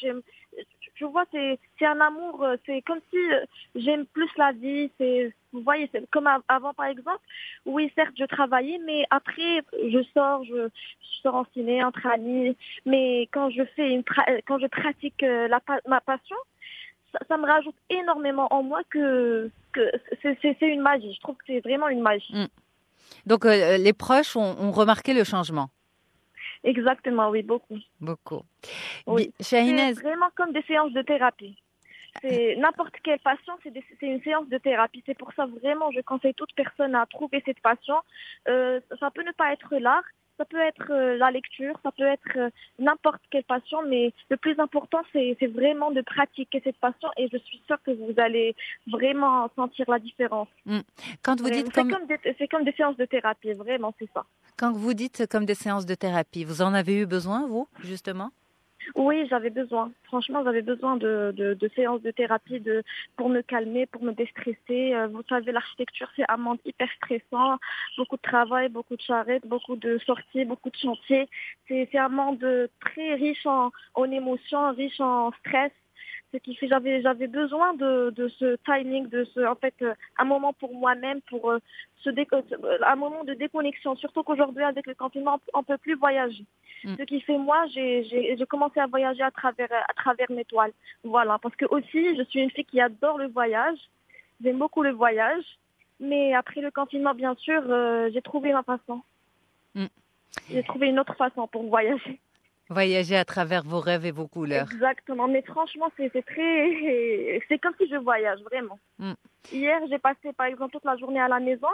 Je 0.95 1.05
vois, 1.05 1.25
c'est, 1.31 1.57
c'est 1.79 1.85
un 1.85 1.99
amour. 1.99 2.43
euh, 2.43 2.55
C'est 2.65 2.81
comme 2.83 2.99
si 3.09 3.17
euh, 3.17 3.45
j'aime 3.75 4.05
plus 4.05 4.29
la 4.37 4.51
vie. 4.51 4.91
C'est, 4.99 5.33
vous 5.51 5.61
voyez, 5.61 5.89
c'est 5.91 6.07
comme 6.11 6.27
av- 6.27 6.43
avant, 6.47 6.73
par 6.73 6.85
exemple. 6.85 7.21
Oui, 7.65 7.91
certes, 7.95 8.13
je 8.19 8.25
travaillais, 8.25 8.79
mais 8.85 9.05
après, 9.09 9.63
je 9.73 10.03
sors, 10.13 10.43
je, 10.43 10.69
sors 11.23 11.35
en 11.35 11.45
ciné 11.53 11.83
entre 11.83 12.05
amis. 12.05 12.55
Mais 12.85 13.23
quand 13.31 13.49
je 13.49 13.63
fais 13.75 13.89
une, 13.89 14.01
pra- 14.01 14.41
quand 14.45 14.59
je 14.59 14.67
pratique 14.67 15.23
euh, 15.23 15.47
ma 15.87 16.01
passion, 16.01 16.37
ça, 17.27 17.37
me 17.37 17.45
rajoute 17.45 17.75
énormément 17.89 18.47
en 18.51 18.63
moi 18.63 18.81
que, 18.89 19.49
c'est, 20.21 20.37
une 20.61 20.81
magie. 20.81 21.13
Je 21.13 21.19
trouve 21.21 21.35
que 21.37 21.43
c'est 21.47 21.59
vraiment 21.59 21.87
une 21.87 22.01
magie. 22.01 22.33
Donc, 23.25 23.45
euh, 23.45 23.77
les 23.77 23.93
proches 23.93 24.35
ont 24.35 24.71
remarqué 24.71 25.13
le 25.13 25.23
changement. 25.23 25.69
Exactement, 26.63 27.29
oui, 27.29 27.43
beaucoup. 27.43 27.77
Beaucoup. 27.99 28.41
Oui. 29.07 29.31
C'est 29.39 29.61
vraiment 29.93 30.29
comme 30.35 30.53
des 30.53 30.63
séances 30.63 30.93
de 30.93 31.01
thérapie. 31.01 31.57
c'est 32.21 32.55
n'importe 32.57 32.95
quelle 33.03 33.19
passion, 33.19 33.53
c'est 33.63 34.05
une 34.07 34.21
séance 34.21 34.47
de 34.47 34.57
thérapie. 34.57 35.03
C'est 35.05 35.17
pour 35.17 35.33
ça 35.33 35.45
vraiment, 35.45 35.91
je 35.91 36.01
conseille 36.01 36.33
toute 36.35 36.53
personne 36.55 36.95
à 36.95 37.05
trouver 37.05 37.41
cette 37.45 37.59
passion. 37.59 37.95
Euh, 38.47 38.79
ça 38.99 39.11
peut 39.11 39.23
ne 39.23 39.31
pas 39.31 39.51
être 39.51 39.75
l'art, 39.77 40.03
ça 40.37 40.45
peut 40.45 40.61
être 40.61 40.91
euh, 40.91 41.17
la 41.17 41.31
lecture, 41.31 41.79
ça 41.83 41.91
peut 41.91 42.05
être 42.05 42.37
euh, 42.37 42.49
n'importe 42.79 43.21
quelle 43.29 43.43
passion, 43.43 43.83
mais 43.87 44.13
le 44.29 44.37
plus 44.37 44.59
important, 44.59 45.01
c'est 45.11 45.35
vraiment 45.47 45.91
de 45.91 46.01
pratiquer 46.01 46.61
cette 46.63 46.77
passion 46.77 47.09
et 47.17 47.27
je 47.31 47.37
suis 47.37 47.61
sûre 47.67 47.77
que 47.83 47.91
vous 47.91 48.13
allez 48.17 48.55
vraiment 48.87 49.49
sentir 49.55 49.89
la 49.89 49.99
différence. 49.99 50.47
Quand 51.23 51.39
vous 51.39 51.47
Vraiment. 51.47 51.63
dites 51.63 51.73
C'est 51.75 51.87
comme, 51.87 52.07
c'est 52.37 52.47
comme 52.47 52.63
des 52.63 52.71
séances 52.73 52.97
de 52.97 53.05
thérapie, 53.05 53.53
vraiment, 53.53 53.93
c'est 53.99 54.09
ça. 54.13 54.23
Quand 54.57 54.71
vous 54.73 54.93
dites 54.93 55.27
comme 55.29 55.45
des 55.45 55.55
séances 55.55 55.85
de 55.85 55.95
thérapie, 55.95 56.43
vous 56.43 56.61
en 56.61 56.73
avez 56.73 56.95
eu 57.01 57.05
besoin, 57.05 57.47
vous, 57.47 57.67
justement? 57.83 58.31
Oui, 58.95 59.25
j'avais 59.29 59.49
besoin. 59.49 59.91
Franchement, 60.03 60.43
j'avais 60.43 60.61
besoin 60.61 60.97
de, 60.97 61.33
de, 61.35 61.71
séances 61.75 62.01
de 62.01 62.11
thérapie 62.11 62.59
de, 62.59 62.83
pour 63.15 63.29
me 63.29 63.41
calmer, 63.41 63.85
pour 63.85 64.03
me 64.03 64.11
déstresser. 64.11 64.93
Euh, 64.93 65.07
Vous 65.07 65.23
savez, 65.29 65.51
l'architecture, 65.51 66.09
c'est 66.15 66.29
un 66.29 66.37
monde 66.37 66.59
hyper 66.65 66.89
stressant. 66.97 67.57
Beaucoup 67.97 68.17
de 68.17 68.21
travail, 68.21 68.69
beaucoup 68.69 68.95
de 68.95 69.01
charrettes, 69.01 69.47
beaucoup 69.47 69.75
de 69.75 69.97
sorties, 70.05 70.45
beaucoup 70.45 70.69
de 70.69 70.75
chantiers. 70.75 71.29
C'est 71.67 71.87
c'est 71.91 71.97
un 71.97 72.09
monde 72.09 72.45
très 72.81 73.15
riche 73.15 73.45
en, 73.45 73.71
en 73.93 74.11
émotions, 74.11 74.71
riche 74.73 74.99
en 74.99 75.31
stress. 75.39 75.71
Ce 76.33 76.37
qui 76.39 76.55
fait 76.55 76.67
j'avais 76.67 77.01
j'avais 77.03 77.27
besoin 77.27 77.75
de, 77.75 78.09
de 78.09 78.27
ce 78.27 78.57
timing, 78.65 79.07
de 79.07 79.23
ce 79.33 79.45
en 79.45 79.55
fait 79.55 79.75
euh, 79.83 79.93
un 80.17 80.25
moment 80.25 80.51
pour 80.53 80.73
moi-même, 80.73 81.21
pour 81.29 81.51
euh, 81.51 81.59
se 81.97 82.09
déco- 82.09 82.43
euh, 82.63 82.77
un 82.83 82.95
moment 82.95 83.23
de 83.23 83.35
déconnexion. 83.35 83.95
Surtout 83.95 84.23
qu'aujourd'hui 84.23 84.63
avec 84.63 84.87
le 84.87 84.95
confinement, 84.95 85.39
on 85.53 85.61
peut 85.63 85.77
plus 85.77 85.93
voyager. 85.95 86.43
Mm. 86.83 86.95
Ce 86.97 87.03
qui 87.03 87.21
fait 87.21 87.37
moi, 87.37 87.65
j'ai 87.67 88.35
commencé 88.49 88.79
à 88.79 88.87
voyager 88.87 89.21
à 89.21 89.29
travers 89.29 89.71
à 89.71 89.93
travers 89.93 90.31
mes 90.31 90.43
toiles. 90.45 90.73
Voilà, 91.03 91.37
parce 91.37 91.55
que 91.55 91.65
aussi 91.65 92.15
je 92.17 92.23
suis 92.23 92.41
une 92.41 92.49
fille 92.49 92.65
qui 92.65 92.81
adore 92.81 93.19
le 93.19 93.27
voyage. 93.27 93.77
J'aime 94.43 94.57
beaucoup 94.57 94.81
le 94.81 94.89
voyage, 94.91 95.45
mais 95.99 96.33
après 96.33 96.61
le 96.61 96.71
confinement, 96.71 97.13
bien 97.13 97.35
sûr, 97.35 97.61
euh, 97.69 98.09
j'ai 98.11 98.23
trouvé 98.23 98.51
ma 98.53 98.63
façon. 98.63 99.01
Mm. 99.75 99.85
J'ai 100.49 100.63
trouvé 100.63 100.87
une 100.87 100.99
autre 100.99 101.15
façon 101.15 101.47
pour 101.47 101.63
voyager. 101.63 102.19
Voyager 102.73 103.15
à 103.15 103.25
travers 103.25 103.63
vos 103.63 103.79
rêves 103.79 104.05
et 104.05 104.11
vos 104.11 104.27
couleurs. 104.27 104.67
Exactement, 104.71 105.27
mais 105.27 105.41
franchement, 105.43 105.89
c'est 105.97 106.09
c'est 106.13 106.25
très, 106.25 107.41
c'est 107.47 107.59
comme 107.59 107.73
si 107.79 107.87
je 107.89 107.95
voyage 107.95 108.39
vraiment. 108.41 108.79
Mm. 108.99 109.13
Hier, 109.51 109.79
j'ai 109.89 109.99
passé 109.99 110.33
par 110.33 110.47
exemple 110.47 110.71
toute 110.73 110.85
la 110.85 110.97
journée 110.97 111.19
à 111.21 111.27
la 111.27 111.39
maison, 111.39 111.67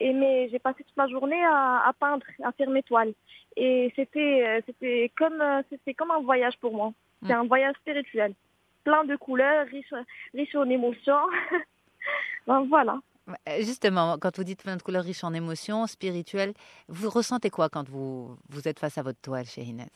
et 0.00 0.12
mais 0.12 0.48
j'ai 0.50 0.58
passé 0.58 0.84
toute 0.84 0.96
la 0.96 1.08
journée 1.08 1.42
à, 1.44 1.88
à 1.88 1.92
peindre, 1.92 2.26
à 2.42 2.52
faire 2.52 2.70
mes 2.70 2.82
toiles, 2.82 3.14
et 3.56 3.92
c'était, 3.96 4.62
euh, 4.82 5.08
comme, 5.16 5.40
euh, 5.40 5.62
comme 5.98 6.10
un 6.10 6.20
voyage 6.20 6.56
pour 6.60 6.72
moi. 6.74 6.92
C'est 7.22 7.32
Mm. 7.34 7.40
un 7.42 7.46
voyage 7.46 7.74
spirituel, 7.80 8.34
plein 8.84 9.04
de 9.04 9.16
couleurs, 9.16 9.66
riche, 9.68 9.94
riche 10.34 10.54
en 10.54 10.68
émotions. 10.68 11.24
ben, 12.46 12.66
voilà. 12.68 13.00
Justement, 13.60 14.18
quand 14.20 14.36
vous 14.36 14.44
dites 14.44 14.62
plein 14.62 14.76
de 14.76 14.82
couleurs 14.82 15.04
riches 15.04 15.24
en 15.24 15.32
émotions, 15.32 15.86
spirituelles, 15.86 16.52
vous 16.88 17.08
ressentez 17.08 17.48
quoi 17.48 17.70
quand 17.70 17.88
vous, 17.88 18.36
vous 18.50 18.68
êtes 18.68 18.78
face 18.78 18.98
à 18.98 19.02
votre 19.02 19.20
toile, 19.22 19.46
chez 19.46 19.62
Inès? 19.62 19.88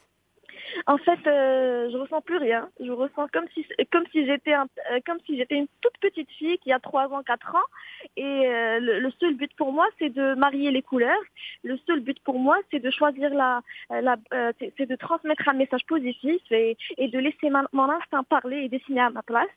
En 0.87 0.99
fait, 0.99 1.19
euh, 1.27 1.91
je 1.91 1.97
ressens 1.97 2.21
plus 2.23 2.37
rien. 2.39 2.69
Je 2.81 2.91
ressens 2.91 3.29
comme 3.33 3.47
si 3.55 3.67
comme 3.93 4.05
si 4.13 4.25
j'étais 4.27 4.53
un- 4.53 4.67
euh, 4.91 5.01
comme 5.07 5.19
si 5.27 5.37
j'étais 5.37 5.57
une 5.57 5.69
toute 5.81 5.97
petite 6.01 6.31
fille 6.33 6.59
qui 6.59 6.73
a 6.73 6.79
3 6.79 7.09
ans, 7.13 7.23
4 7.23 7.55
ans. 7.55 7.69
Et 8.17 8.23
euh, 8.25 8.81
le, 8.81 9.01
le 9.01 9.11
seul 9.21 9.35
but 9.35 9.53
pour 9.57 9.73
moi, 9.73 9.87
c'est 9.99 10.11
de 10.11 10.35
marier 10.35 10.71
les 10.71 10.83
couleurs. 10.83 11.23
Le 11.65 11.77
seul 11.87 12.01
but 12.01 12.19
pour 12.21 12.39
moi, 12.39 12.57
c'est 12.71 12.81
de 12.81 12.91
choisir 12.91 13.31
la, 13.35 13.61
euh, 13.93 14.01
la 14.01 14.17
euh, 14.35 14.53
c'est 14.77 14.87
de 14.87 14.97
transmettre 14.97 15.49
un 15.49 15.55
message 15.55 15.85
positif 15.87 16.41
et, 16.51 16.77
et 16.97 17.09
de 17.09 17.19
laisser 17.19 17.51
ma- 17.51 17.69
mon 17.73 17.89
instinct 17.91 18.23
parler 18.25 18.59
et 18.65 18.69
dessiner 18.69 19.01
à 19.01 19.11
ma 19.11 19.23
place. 19.23 19.49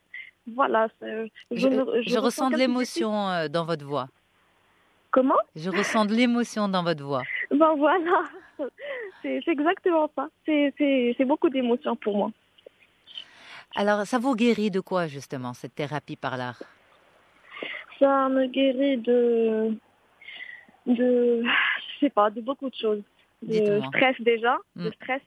Voilà. 0.48 0.88
Je, 1.52 2.18
ressens 2.18 2.50
de 2.50 2.56
si 2.56 2.60
l'émotion 2.62 3.12
dans 3.50 3.66
votre 3.66 3.86
voix. 3.86 4.08
Comment? 5.12 5.38
Je 5.56 5.70
ressens 5.70 6.06
de 6.06 6.14
l'émotion 6.16 6.68
dans 6.70 6.84
votre 6.84 7.04
voix. 7.04 7.24
Ben 7.52 7.76
voilà. 7.76 8.24
C'est 9.22 9.44
exactement 9.48 10.10
ça. 10.16 10.30
C'est 10.46 11.26
beaucoup 11.26 11.50
d'émotions 11.50 11.96
pour 11.96 12.18
moi. 12.18 12.32
Alors, 13.76 14.06
ça 14.06 14.18
vous 14.20 14.36
guérit 14.36 14.72
de 14.72 14.80
quoi, 14.80 15.08
justement, 15.08 15.54
cette 15.54 15.76
thérapie 15.76 16.16
par 16.16 16.38
l'art? 16.38 16.62
Ça 18.00 18.30
me 18.30 18.48
guérit 18.48 18.98
de, 18.98 19.78
de, 20.88 21.44
je 21.44 22.00
sais 22.00 22.10
pas, 22.10 22.30
de 22.30 22.42
beaucoup 22.42 22.70
de 22.70 22.76
choses. 22.76 23.04
De 23.44 23.82
stress 23.88 24.20
déjà, 24.22 24.58
de 24.76 24.90
Mm. 24.90 24.94
stress. 24.94 25.22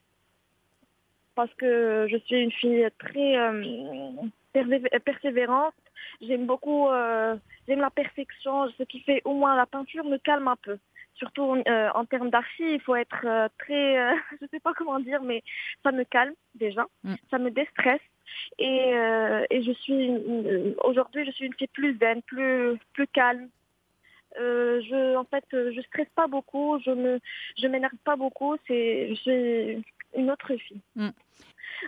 Parce 1.35 1.53
que 1.55 2.07
je 2.11 2.17
suis 2.19 2.37
une 2.37 2.53
fille 2.53 2.87
très 2.99 3.37
euh, 3.37 4.13
persévé- 4.55 5.01
persévérante. 5.01 5.75
J'aime 6.21 6.47
beaucoup, 6.47 6.89
euh, 6.89 7.37
j'aime 7.67 7.81
la 7.81 7.91
perfection, 7.91 8.71
ce 8.79 8.83
qui 8.85 9.01
fait 9.01 9.21
au 9.25 9.35
moins 9.35 9.57
la 9.57 9.67
peinture 9.67 10.05
me 10.05 10.19
calme 10.19 10.49
un 10.49 10.57
peu. 10.57 10.79
Surtout 11.17 11.55
euh, 11.69 11.89
en 11.95 12.05
termes 12.05 12.31
d'archi, 12.31 12.75
il 12.75 12.81
faut 12.81 12.97
être 12.97 13.25
euh, 13.25 13.49
très, 13.59 13.99
euh, 13.99 14.15
je 14.41 14.47
sais 14.51 14.61
pas 14.61 14.73
comment 14.75 14.99
dire, 15.01 15.23
mais 15.23 15.43
ça 15.83 15.93
me 15.93 16.05
calme 16.05 16.35
déjà, 16.55 16.87
Mm. 17.05 17.15
ça 17.31 17.39
me 17.39 17.51
déstresse. 17.51 18.01
Et, 18.59 18.95
euh, 18.95 19.45
et 19.51 19.63
je 19.63 19.71
suis 19.73 20.07
une- 20.07 20.75
aujourd'hui 20.83 21.25
je 21.25 21.31
suis 21.31 21.47
une 21.47 21.55
fille 21.55 21.69
plus 21.69 21.97
zen, 21.99 22.21
plus 22.23 22.77
plus 22.95 23.07
calme. 23.07 23.49
Euh, 24.41 24.81
je 24.83 25.15
en 25.17 25.25
fait 25.25 25.45
euh, 25.55 25.73
je 25.75 25.81
stresse 25.83 26.09
pas 26.17 26.27
beaucoup, 26.27 26.81
je 26.85 26.91
me 26.91 27.21
je 27.57 27.69
m'énerve 27.69 27.97
pas 28.05 28.17
beaucoup, 28.17 28.57
c'est 28.67 29.09
je 29.11 29.15
suis 29.15 29.85
une 30.17 30.31
autre 30.33 30.53
fille. 30.57 30.81
Mm. 30.97 31.11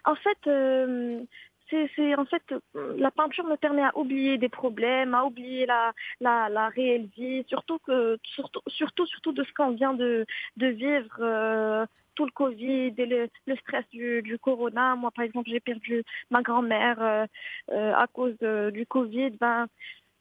En 0.04 0.14
fait 0.14 0.38
euh, 0.46 1.22
c'est 1.70 2.14
en 2.16 2.24
fait 2.24 2.42
euh, 2.52 2.94
la 2.98 3.10
peinture 3.10 3.44
me 3.44 3.56
permet 3.56 3.82
à 3.82 3.96
oublier 3.96 4.38
des 4.38 4.48
problèmes, 4.48 5.14
à 5.14 5.24
oublier 5.24 5.66
la 5.66 5.92
la, 6.20 6.48
la 6.48 6.68
réelle 6.68 7.06
vie, 7.16 7.44
surtout 7.48 7.78
que 7.80 8.18
surtout 8.24 8.60
surtout 8.68 9.06
surtout 9.06 9.32
de 9.32 9.44
ce 9.44 9.52
qu'on 9.52 9.70
vient 9.72 9.94
de 9.94 10.26
de 10.56 10.66
vivre 10.68 11.16
euh, 11.20 11.86
tout 12.14 12.24
le 12.24 12.30
Covid 12.32 12.94
et 12.96 13.06
le, 13.06 13.28
le 13.46 13.56
stress 13.56 13.84
du, 13.90 14.22
du 14.22 14.38
corona. 14.38 14.96
Moi, 14.96 15.10
par 15.10 15.24
exemple, 15.24 15.50
j'ai 15.50 15.60
perdu 15.60 16.02
ma 16.30 16.42
grand-mère 16.42 17.00
euh, 17.02 17.26
euh, 17.72 17.92
à 17.94 18.06
cause 18.06 18.36
de- 18.38 18.70
du 18.70 18.86
Covid. 18.86 19.30
Ben, 19.38 19.66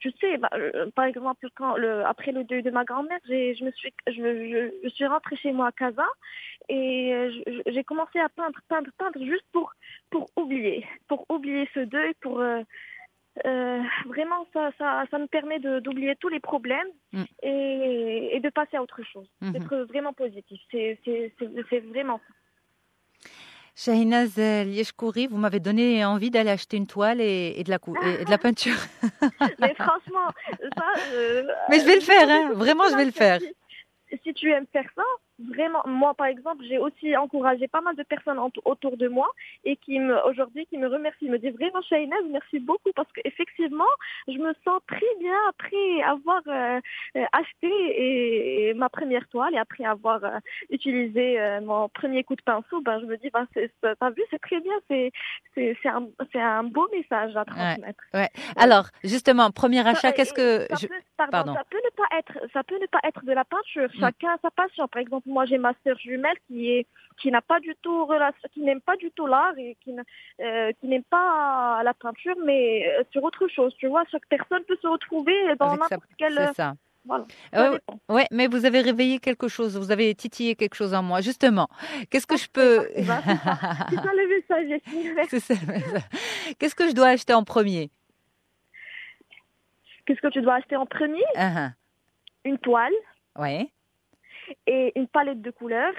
je 0.06 0.10
sais, 0.22 0.38
bah, 0.38 0.50
euh, 0.54 0.90
par 0.96 1.06
exemple, 1.06 1.48
quand 1.56 1.76
le, 1.78 2.06
après 2.06 2.32
le 2.32 2.44
deuil 2.44 2.62
de 2.64 2.70
ma 2.72 2.84
grand-mère, 2.86 3.20
j'ai, 3.28 3.56
je 3.56 3.64
me 3.66 3.72
suis, 3.72 3.92
je, 4.08 4.14
je, 4.14 4.72
je 4.84 4.90
suis 4.90 5.06
rentrée 5.08 5.36
chez 5.38 5.52
moi 5.52 5.68
à 5.68 5.72
Casa 5.72 6.06
et 6.70 7.14
euh, 7.14 7.32
j'ai 7.68 7.84
commencé 7.84 8.20
à 8.20 8.30
peindre, 8.30 8.60
peindre, 8.70 8.92
peindre 8.98 9.20
juste 9.26 9.46
pour, 9.52 9.74
pour 10.12 10.30
oublier, 10.36 10.86
pour 11.08 11.26
oublier 11.30 11.68
ce 11.74 11.80
deuil, 11.82 12.14
pour 12.22 12.40
euh, 12.40 12.62
vraiment 14.06 14.48
ça, 14.54 14.72
ça, 14.78 15.04
ça 15.12 15.18
me 15.18 15.28
permet 15.28 15.60
de, 15.60 15.80
d'oublier 15.80 16.16
tous 16.18 16.30
les 16.30 16.40
problèmes 16.40 16.88
Mm. 17.12 17.24
et, 17.44 18.30
et 18.36 18.40
de 18.42 18.50
passer 18.50 18.76
à 18.78 18.82
autre 18.84 19.02
chose, 19.04 19.30
Mhm. 19.42 19.52
d'être 19.54 19.76
vraiment 19.92 20.12
positif. 20.14 20.60
C'est, 20.72 21.00
c'est, 21.06 21.34
c'est, 21.40 21.50
c'est 21.70 21.80
vraiment 21.80 22.18
ça. 22.20 22.34
Shahinaz 23.76 24.38
Lieshkouri, 24.38 25.28
vous 25.28 25.38
m'avez 25.38 25.60
donné 25.60 26.06
envie 26.06 26.32
d'aller 26.32 26.50
acheter 26.50 26.78
une 26.78 26.88
toile 26.88 27.20
et, 27.20 27.54
et 27.58 27.64
de, 27.64 27.70
la 27.70 27.78
cou- 27.80 27.96
et- 28.06 28.22
et 28.22 28.26
de 28.26 28.30
la 28.30 28.38
peinture. 28.38 28.78
Mais 29.60 29.74
franchement, 29.76 30.30
ça. 30.78 30.94
euh, 31.12 31.44
Mais 31.70 31.80
je 31.82 31.86
vais 31.86 31.96
le 31.96 32.02
euh, 32.02 32.06
faire, 32.06 32.30
hein. 32.30 32.52
Vraiment, 32.54 32.86
je 32.90 32.96
vais 32.96 33.06
le 33.06 33.12
faire. 33.12 33.40
Si, 33.42 34.18
si 34.24 34.34
tu 34.34 34.50
aimes 34.52 34.66
faire 34.72 34.90
ça, 34.96 35.04
vraiment, 35.40 35.82
moi 35.86 36.14
par 36.14 36.28
exemple, 36.28 36.64
j'ai 36.68 36.78
aussi 36.78 37.16
encouragé 37.18 37.68
pas 37.68 37.82
mal 37.82 37.96
de 37.96 38.04
personnes 38.04 38.40
autour 38.66 38.98
de 38.98 39.08
moi 39.08 39.28
et 39.64 39.76
qui 39.78 40.00
me 40.00 40.16
aujourd'hui 40.26 40.66
qui 40.68 40.78
me 40.78 40.88
remercient, 40.88 41.30
me 41.30 41.38
disent 41.38 41.54
vraiment 41.54 41.82
Shahinaz, 41.82 42.24
merci 42.30 42.60
beaucoup 42.60 42.92
parce 42.96 43.12
qu'effectivement, 43.14 43.84
je 44.28 44.38
me 44.38 44.54
sens 44.64 44.82
très 44.88 45.14
bien 45.20 45.36
après 45.50 46.02
avoir 46.04 46.42
euh, 46.48 46.80
euh, 47.18 47.26
acheté 47.32 47.68
et, 47.68 48.70
et 48.70 48.74
ma 48.74 48.90
première 48.90 49.28
toile 49.30 49.54
et 49.56 49.58
après 49.58 49.86
avoir 49.86 50.24
euh, 50.24 50.40
utilisé 50.70 51.40
euh, 51.40 51.62
mon 51.62 51.90
premier 51.90 52.24
coup 52.24 52.36
de 52.36 52.42
pinceau, 52.42 52.82
ben 52.82 53.00
je 53.00 53.06
me 53.06 53.18
dis, 53.18 53.30
ben 53.30 53.48
t'as 53.82 54.10
vu, 54.12 54.22
c'est 54.30 54.40
très 54.42 54.60
bien, 54.62 54.74
c'est 54.90 55.12
c'est 55.54 55.78
c'est 55.82 55.90
un 55.90 56.08
c'est 56.32 56.42
un 56.42 56.64
beau 56.64 56.88
message 56.92 57.36
à 57.36 57.46
transmettre. 57.46 58.04
Alors, 58.56 58.86
justement, 59.04 59.52
premier 59.52 59.86
achat, 59.88 60.12
qu'est-ce 60.12 60.34
que... 60.34 60.66
ça, 60.70 60.76
je- 60.80 60.88
peut, 60.88 60.94
pardon, 61.18 61.32
pardon. 61.32 61.54
ça 61.56 61.64
peut 61.70 61.82
ne 61.84 61.90
pas 61.96 62.18
être, 62.18 62.52
ça 62.54 62.64
peut 62.64 62.80
ne 62.80 62.88
pas 62.88 63.00
être 63.04 63.26
de 63.26 63.32
la 63.34 63.44
peinture. 63.46 63.90
Mm. 63.96 64.00
Chacun 64.00 64.30
a 64.30 64.38
sa 64.42 64.52
passion. 64.52 64.88
Par 64.88 65.02
exemple, 65.02 65.25
moi, 65.26 65.46
j'ai 65.46 65.58
ma 65.58 65.74
sœur 65.84 65.98
jumelle 65.98 66.38
qui 66.48 66.72
est, 66.72 66.88
qui 67.20 67.32
n'a 67.32 67.42
pas 67.42 67.60
du 67.60 67.76
tout 67.82 68.06
relation, 68.06 68.48
qui 68.54 68.62
n'aime 68.62 68.82
pas 68.82 68.96
du 68.98 69.12
tout 69.12 69.28
l'art 69.28 69.58
et 69.58 69.78
qui, 69.84 69.96
euh, 70.42 70.72
qui 70.80 70.88
n'aime 70.88 71.04
pas 71.04 71.82
la 71.84 71.94
peinture, 71.94 72.36
mais 72.46 72.88
euh, 72.88 73.04
sur 73.12 73.24
autre 73.24 73.48
chose. 73.48 73.74
Tu 73.78 73.88
vois, 73.88 74.04
chaque 74.12 74.26
personne 74.28 74.64
peut 74.68 74.78
se 74.82 74.88
retrouver 74.88 75.56
dans 75.60 75.76
n'importe 75.76 76.04
quel. 76.18 76.34
C'est 76.34 76.54
ça. 76.54 76.74
Voilà. 77.06 77.26
Euh. 77.54 77.78
Ouais, 78.10 78.26
mais 78.32 78.48
vous 78.48 78.66
avez 78.66 78.82
réveillé 78.82 79.20
quelque 79.20 79.48
chose, 79.48 79.78
vous 79.78 79.92
avez 79.92 80.14
titillé 80.16 80.56
quelque 80.56 80.76
chose 80.76 80.94
en 80.94 81.04
moi. 81.04 81.22
Justement, 81.22 81.68
qu'est-ce 82.10 82.26
que 82.26 82.38
je 82.38 82.50
peux... 82.50 82.88
C'est 85.30 85.40
ça. 85.40 85.54
Qu'est-ce 86.58 86.76
que 86.76 86.90
je 86.90 86.94
dois 86.94 87.10
acheter 87.10 87.34
en 87.34 87.44
premier? 87.44 87.92
Qu'est-ce 90.06 90.22
que 90.22 90.28
tu 90.28 90.42
dois 90.42 90.56
acheter 90.56 90.76
en 90.76 90.86
premier? 90.86 91.24
Ah, 91.36 91.72
Une 92.44 92.58
toile. 92.58 92.94
Ouais. 93.38 93.70
Et 94.68 94.92
une 94.98 95.08
palette 95.08 95.42
de 95.42 95.52
couleurs. 95.52 95.94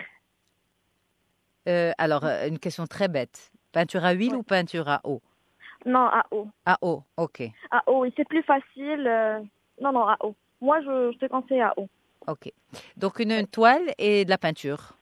Euh, 1.68 1.92
alors, 1.98 2.24
euh, 2.24 2.46
une 2.48 2.58
question 2.58 2.86
très 2.86 3.08
bête. 3.08 3.50
Peinture 3.72 4.04
à 4.04 4.12
huile 4.12 4.32
Ouais. 4.32 4.38
ou 4.38 4.42
peinture 4.42 4.88
à 4.88 5.00
eau? 5.04 5.20
Non, 5.84 6.06
à 6.06 6.24
eau. 6.30 6.48
À 6.64 6.78
eau, 6.82 7.02
ok. 7.16 7.42
À 7.70 7.82
eau, 7.90 8.04
et 8.04 8.12
c'est 8.16 8.26
plus 8.28 8.42
facile. 8.42 9.06
euh, 9.06 9.40
Non, 9.80 9.92
non, 9.92 10.06
à 10.08 10.16
eau. 10.22 10.34
Moi, 10.60 10.80
je, 10.80 11.12
je 11.12 11.18
te 11.18 11.26
conseille 11.26 11.60
à 11.60 11.74
eau. 11.76 11.88
Ok. 12.26 12.50
Donc 12.96 13.18
une, 13.20 13.32
une 13.32 13.46
toile 13.46 13.92
et 13.98 14.24
de 14.24 14.30
la 14.30 14.38
peinture. 14.38 14.94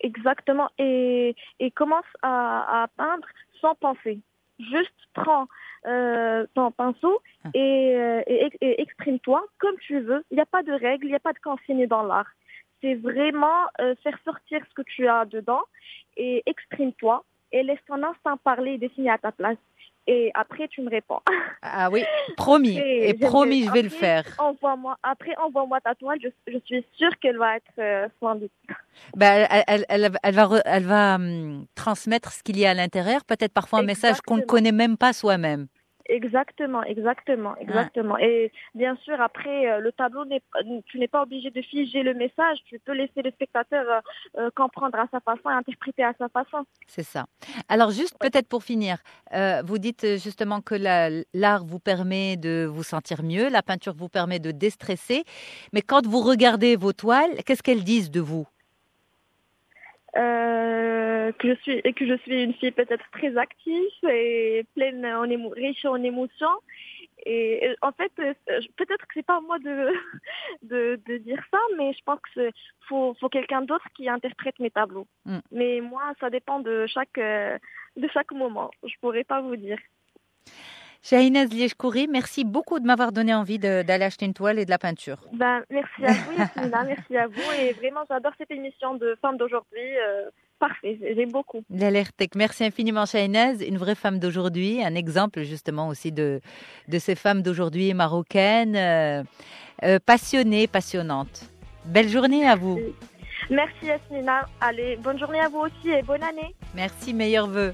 Exactement. 0.00 0.68
Et, 0.78 1.34
et 1.58 1.70
commence 1.72 2.06
à, 2.22 2.84
à 2.84 2.88
peindre 2.88 3.26
sans 3.60 3.74
penser. 3.74 4.20
Juste 4.60 4.94
prends 5.14 5.46
euh, 5.86 6.46
ton 6.54 6.70
pinceau 6.70 7.20
Ah. 7.44 7.48
et, 7.54 8.22
et, 8.26 8.50
et 8.60 8.80
exprime-toi 8.80 9.44
comme 9.58 9.76
tu 9.78 10.00
veux. 10.00 10.24
Il 10.30 10.36
n'y 10.36 10.40
a 10.40 10.46
pas 10.46 10.62
de 10.62 10.72
règles, 10.72 11.06
il 11.06 11.10
n'y 11.10 11.16
a 11.16 11.20
pas 11.20 11.32
de 11.32 11.38
consigne 11.40 11.86
dans 11.86 12.02
l'art. 12.02 12.30
C'est 12.82 12.94
vraiment 12.94 13.66
euh, 13.80 13.94
faire 14.02 14.18
sortir 14.24 14.60
ce 14.68 14.74
que 14.74 14.82
tu 14.82 15.08
as 15.08 15.24
dedans 15.24 15.62
et 16.16 16.42
exprime-toi 16.46 17.24
et 17.52 17.62
laisse 17.62 17.78
ton 17.86 18.02
instinct 18.02 18.36
parler 18.44 18.72
et 18.72 18.78
dessiner 18.78 19.10
à 19.10 19.18
ta 19.18 19.32
place. 19.32 19.56
Et 20.10 20.30
après, 20.32 20.68
tu 20.68 20.80
me 20.80 20.88
réponds. 20.88 21.20
Ah 21.60 21.90
oui, 21.92 22.02
promis. 22.38 22.78
Et 22.78 23.10
Et 23.10 23.14
promis, 23.14 23.64
je 23.64 23.70
vais 23.70 23.82
le 23.82 23.90
faire. 23.90 24.24
Envoie-moi, 24.38 24.96
après, 25.02 25.36
envoie-moi 25.36 25.80
ta 25.82 25.94
toile. 25.94 26.18
Je, 26.22 26.28
je 26.50 26.58
suis 26.64 26.84
sûre 26.96 27.10
qu'elle 27.20 27.36
va 27.36 27.56
être 27.56 27.72
euh, 27.78 28.08
splendide. 28.16 28.48
Ben, 29.14 29.46
elle, 29.50 29.64
elle, 29.66 29.84
elle, 29.90 30.10
elle 30.22 30.34
va, 30.34 30.48
elle 30.64 30.84
va 30.84 31.14
hum, 31.16 31.66
transmettre 31.74 32.32
ce 32.32 32.42
qu'il 32.42 32.58
y 32.58 32.64
a 32.64 32.70
à 32.70 32.74
l'intérieur, 32.74 33.22
peut-être 33.26 33.52
parfois 33.52 33.80
un 33.80 33.82
message 33.82 34.22
qu'on 34.22 34.38
ne 34.38 34.42
connaît 34.42 34.72
même 34.72 34.96
pas 34.96 35.12
soi-même. 35.12 35.66
Exactement, 36.08 36.82
exactement, 36.84 37.54
exactement. 37.58 38.16
Et 38.18 38.50
bien 38.74 38.96
sûr, 39.04 39.20
après, 39.20 39.70
euh, 39.70 39.78
le 39.80 39.92
tableau, 39.92 40.24
tu 40.86 40.98
n'es 40.98 41.08
pas 41.08 41.22
obligé 41.22 41.50
de 41.50 41.60
figer 41.60 42.02
le 42.02 42.14
message. 42.14 42.58
Tu 42.64 42.78
peux 42.78 42.92
laisser 42.92 43.20
le 43.22 43.30
spectateur 43.30 43.84
euh, 43.90 44.00
euh, 44.40 44.50
comprendre 44.56 44.98
à 44.98 45.06
sa 45.10 45.20
façon 45.20 45.50
et 45.50 45.52
interpréter 45.52 46.02
à 46.04 46.14
sa 46.18 46.28
façon. 46.30 46.64
C'est 46.86 47.02
ça. 47.02 47.26
Alors 47.68 47.90
juste 47.90 48.16
peut-être 48.18 48.48
pour 48.48 48.64
finir, 48.64 48.98
euh, 49.34 49.62
vous 49.66 49.76
dites 49.78 50.16
justement 50.16 50.62
que 50.62 50.74
la- 50.74 51.10
l'art 51.34 51.64
vous 51.66 51.78
permet 51.78 52.38
de 52.38 52.66
vous 52.70 52.82
sentir 52.82 53.22
mieux, 53.22 53.50
la 53.50 53.62
peinture 53.62 53.94
vous 53.94 54.08
permet 54.08 54.38
de 54.38 54.50
déstresser, 54.50 55.24
mais 55.74 55.82
quand 55.82 56.06
vous 56.06 56.20
regardez 56.20 56.76
vos 56.76 56.94
toiles, 56.94 57.42
qu'est-ce 57.44 57.62
qu'elles 57.62 57.84
disent 57.84 58.10
de 58.10 58.20
vous? 58.20 58.46
Euh, 60.18 61.32
que 61.38 61.48
je 61.48 61.60
suis 61.60 61.80
et 61.84 61.92
que 61.92 62.06
je 62.06 62.16
suis 62.18 62.42
une 62.42 62.54
fille 62.54 62.72
peut-être 62.72 63.04
très 63.12 63.36
active 63.36 64.08
et 64.10 64.64
pleine 64.74 65.04
en 65.06 65.26
émo- 65.26 65.52
riche 65.52 65.84
en 65.84 66.02
émotions. 66.02 66.58
Et 67.26 67.74
en 67.82 67.92
fait, 67.92 68.12
euh, 68.18 68.32
peut-être 68.76 69.06
que 69.06 69.14
c'est 69.14 69.26
pas 69.26 69.36
à 69.36 69.40
moi 69.40 69.58
de, 69.58 69.92
de 70.62 71.00
de 71.06 71.18
dire 71.18 71.42
ça, 71.52 71.58
mais 71.76 71.92
je 71.92 72.02
pense 72.04 72.20
que 72.34 72.50
faut 72.88 73.14
faut 73.20 73.28
quelqu'un 73.28 73.62
d'autre 73.62 73.86
qui 73.94 74.08
interprète 74.08 74.58
mes 74.58 74.70
tableaux. 74.70 75.06
Mm. 75.24 75.38
Mais 75.52 75.80
moi, 75.80 76.02
ça 76.20 76.30
dépend 76.30 76.60
de 76.60 76.86
chaque 76.86 77.18
euh, 77.18 77.58
de 77.96 78.08
chaque 78.08 78.32
moment. 78.32 78.70
Je 78.84 78.94
pourrais 79.00 79.24
pas 79.24 79.40
vous 79.40 79.56
dire. 79.56 79.78
Shahinaz 81.08 81.48
Liège-Coury, 81.48 82.06
merci 82.06 82.44
beaucoup 82.44 82.80
de 82.80 82.84
m'avoir 82.84 83.12
donné 83.12 83.32
envie 83.32 83.58
d'aller 83.58 84.04
acheter 84.04 84.26
une 84.26 84.34
toile 84.34 84.58
et 84.58 84.66
de 84.66 84.70
la 84.70 84.76
peinture. 84.76 85.16
Ben 85.32 85.62
merci 85.70 86.04
à 86.04 86.12
vous, 86.12 86.38
Yasmina, 86.38 86.84
merci 86.86 87.16
à 87.16 87.26
vous 87.26 87.52
et 87.58 87.72
vraiment 87.72 88.00
j'adore 88.10 88.32
cette 88.36 88.50
émission 88.50 88.94
de 88.94 89.16
Femmes 89.22 89.38
d'aujourd'hui. 89.38 89.96
euh, 90.06 90.28
parfait, 90.58 90.98
j'aime 91.16 91.32
beaucoup. 91.32 91.62
L'Alertec, 91.70 92.34
merci 92.34 92.62
infiniment 92.62 93.06
Shahinaz, 93.06 93.62
une 93.66 93.78
vraie 93.78 93.94
femme 93.94 94.18
d'aujourd'hui, 94.18 94.84
un 94.84 94.94
exemple 94.94 95.44
justement 95.44 95.88
aussi 95.88 96.12
de, 96.12 96.42
de 96.88 96.98
ces 96.98 97.14
femmes 97.14 97.40
d'aujourd'hui 97.40 97.94
marocaines, 97.94 98.76
euh, 98.76 99.22
euh, 99.84 99.98
passionnées, 100.04 100.66
passionnantes. 100.66 101.50
Belle 101.86 102.10
journée 102.10 102.46
à 102.46 102.54
vous. 102.54 102.78
Merci 103.48 103.86
Yasmina. 103.86 104.46
Allez, 104.60 104.96
bonne 104.96 105.18
journée 105.18 105.40
à 105.40 105.48
vous 105.48 105.60
aussi 105.60 105.88
et 105.88 106.02
bonne 106.02 106.22
année. 106.22 106.54
Merci, 106.74 107.14
meilleurs 107.14 107.46
vœux. 107.46 107.72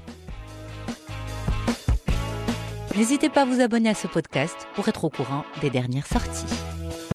N'hésitez 2.96 3.28
pas 3.28 3.42
à 3.42 3.44
vous 3.44 3.60
abonner 3.60 3.88
à 3.88 3.94
ce 3.94 4.06
podcast 4.06 4.68
pour 4.74 4.86
être 4.88 5.04
au 5.04 5.10
courant 5.10 5.44
des 5.60 5.70
dernières 5.70 6.06
sorties. 6.06 6.73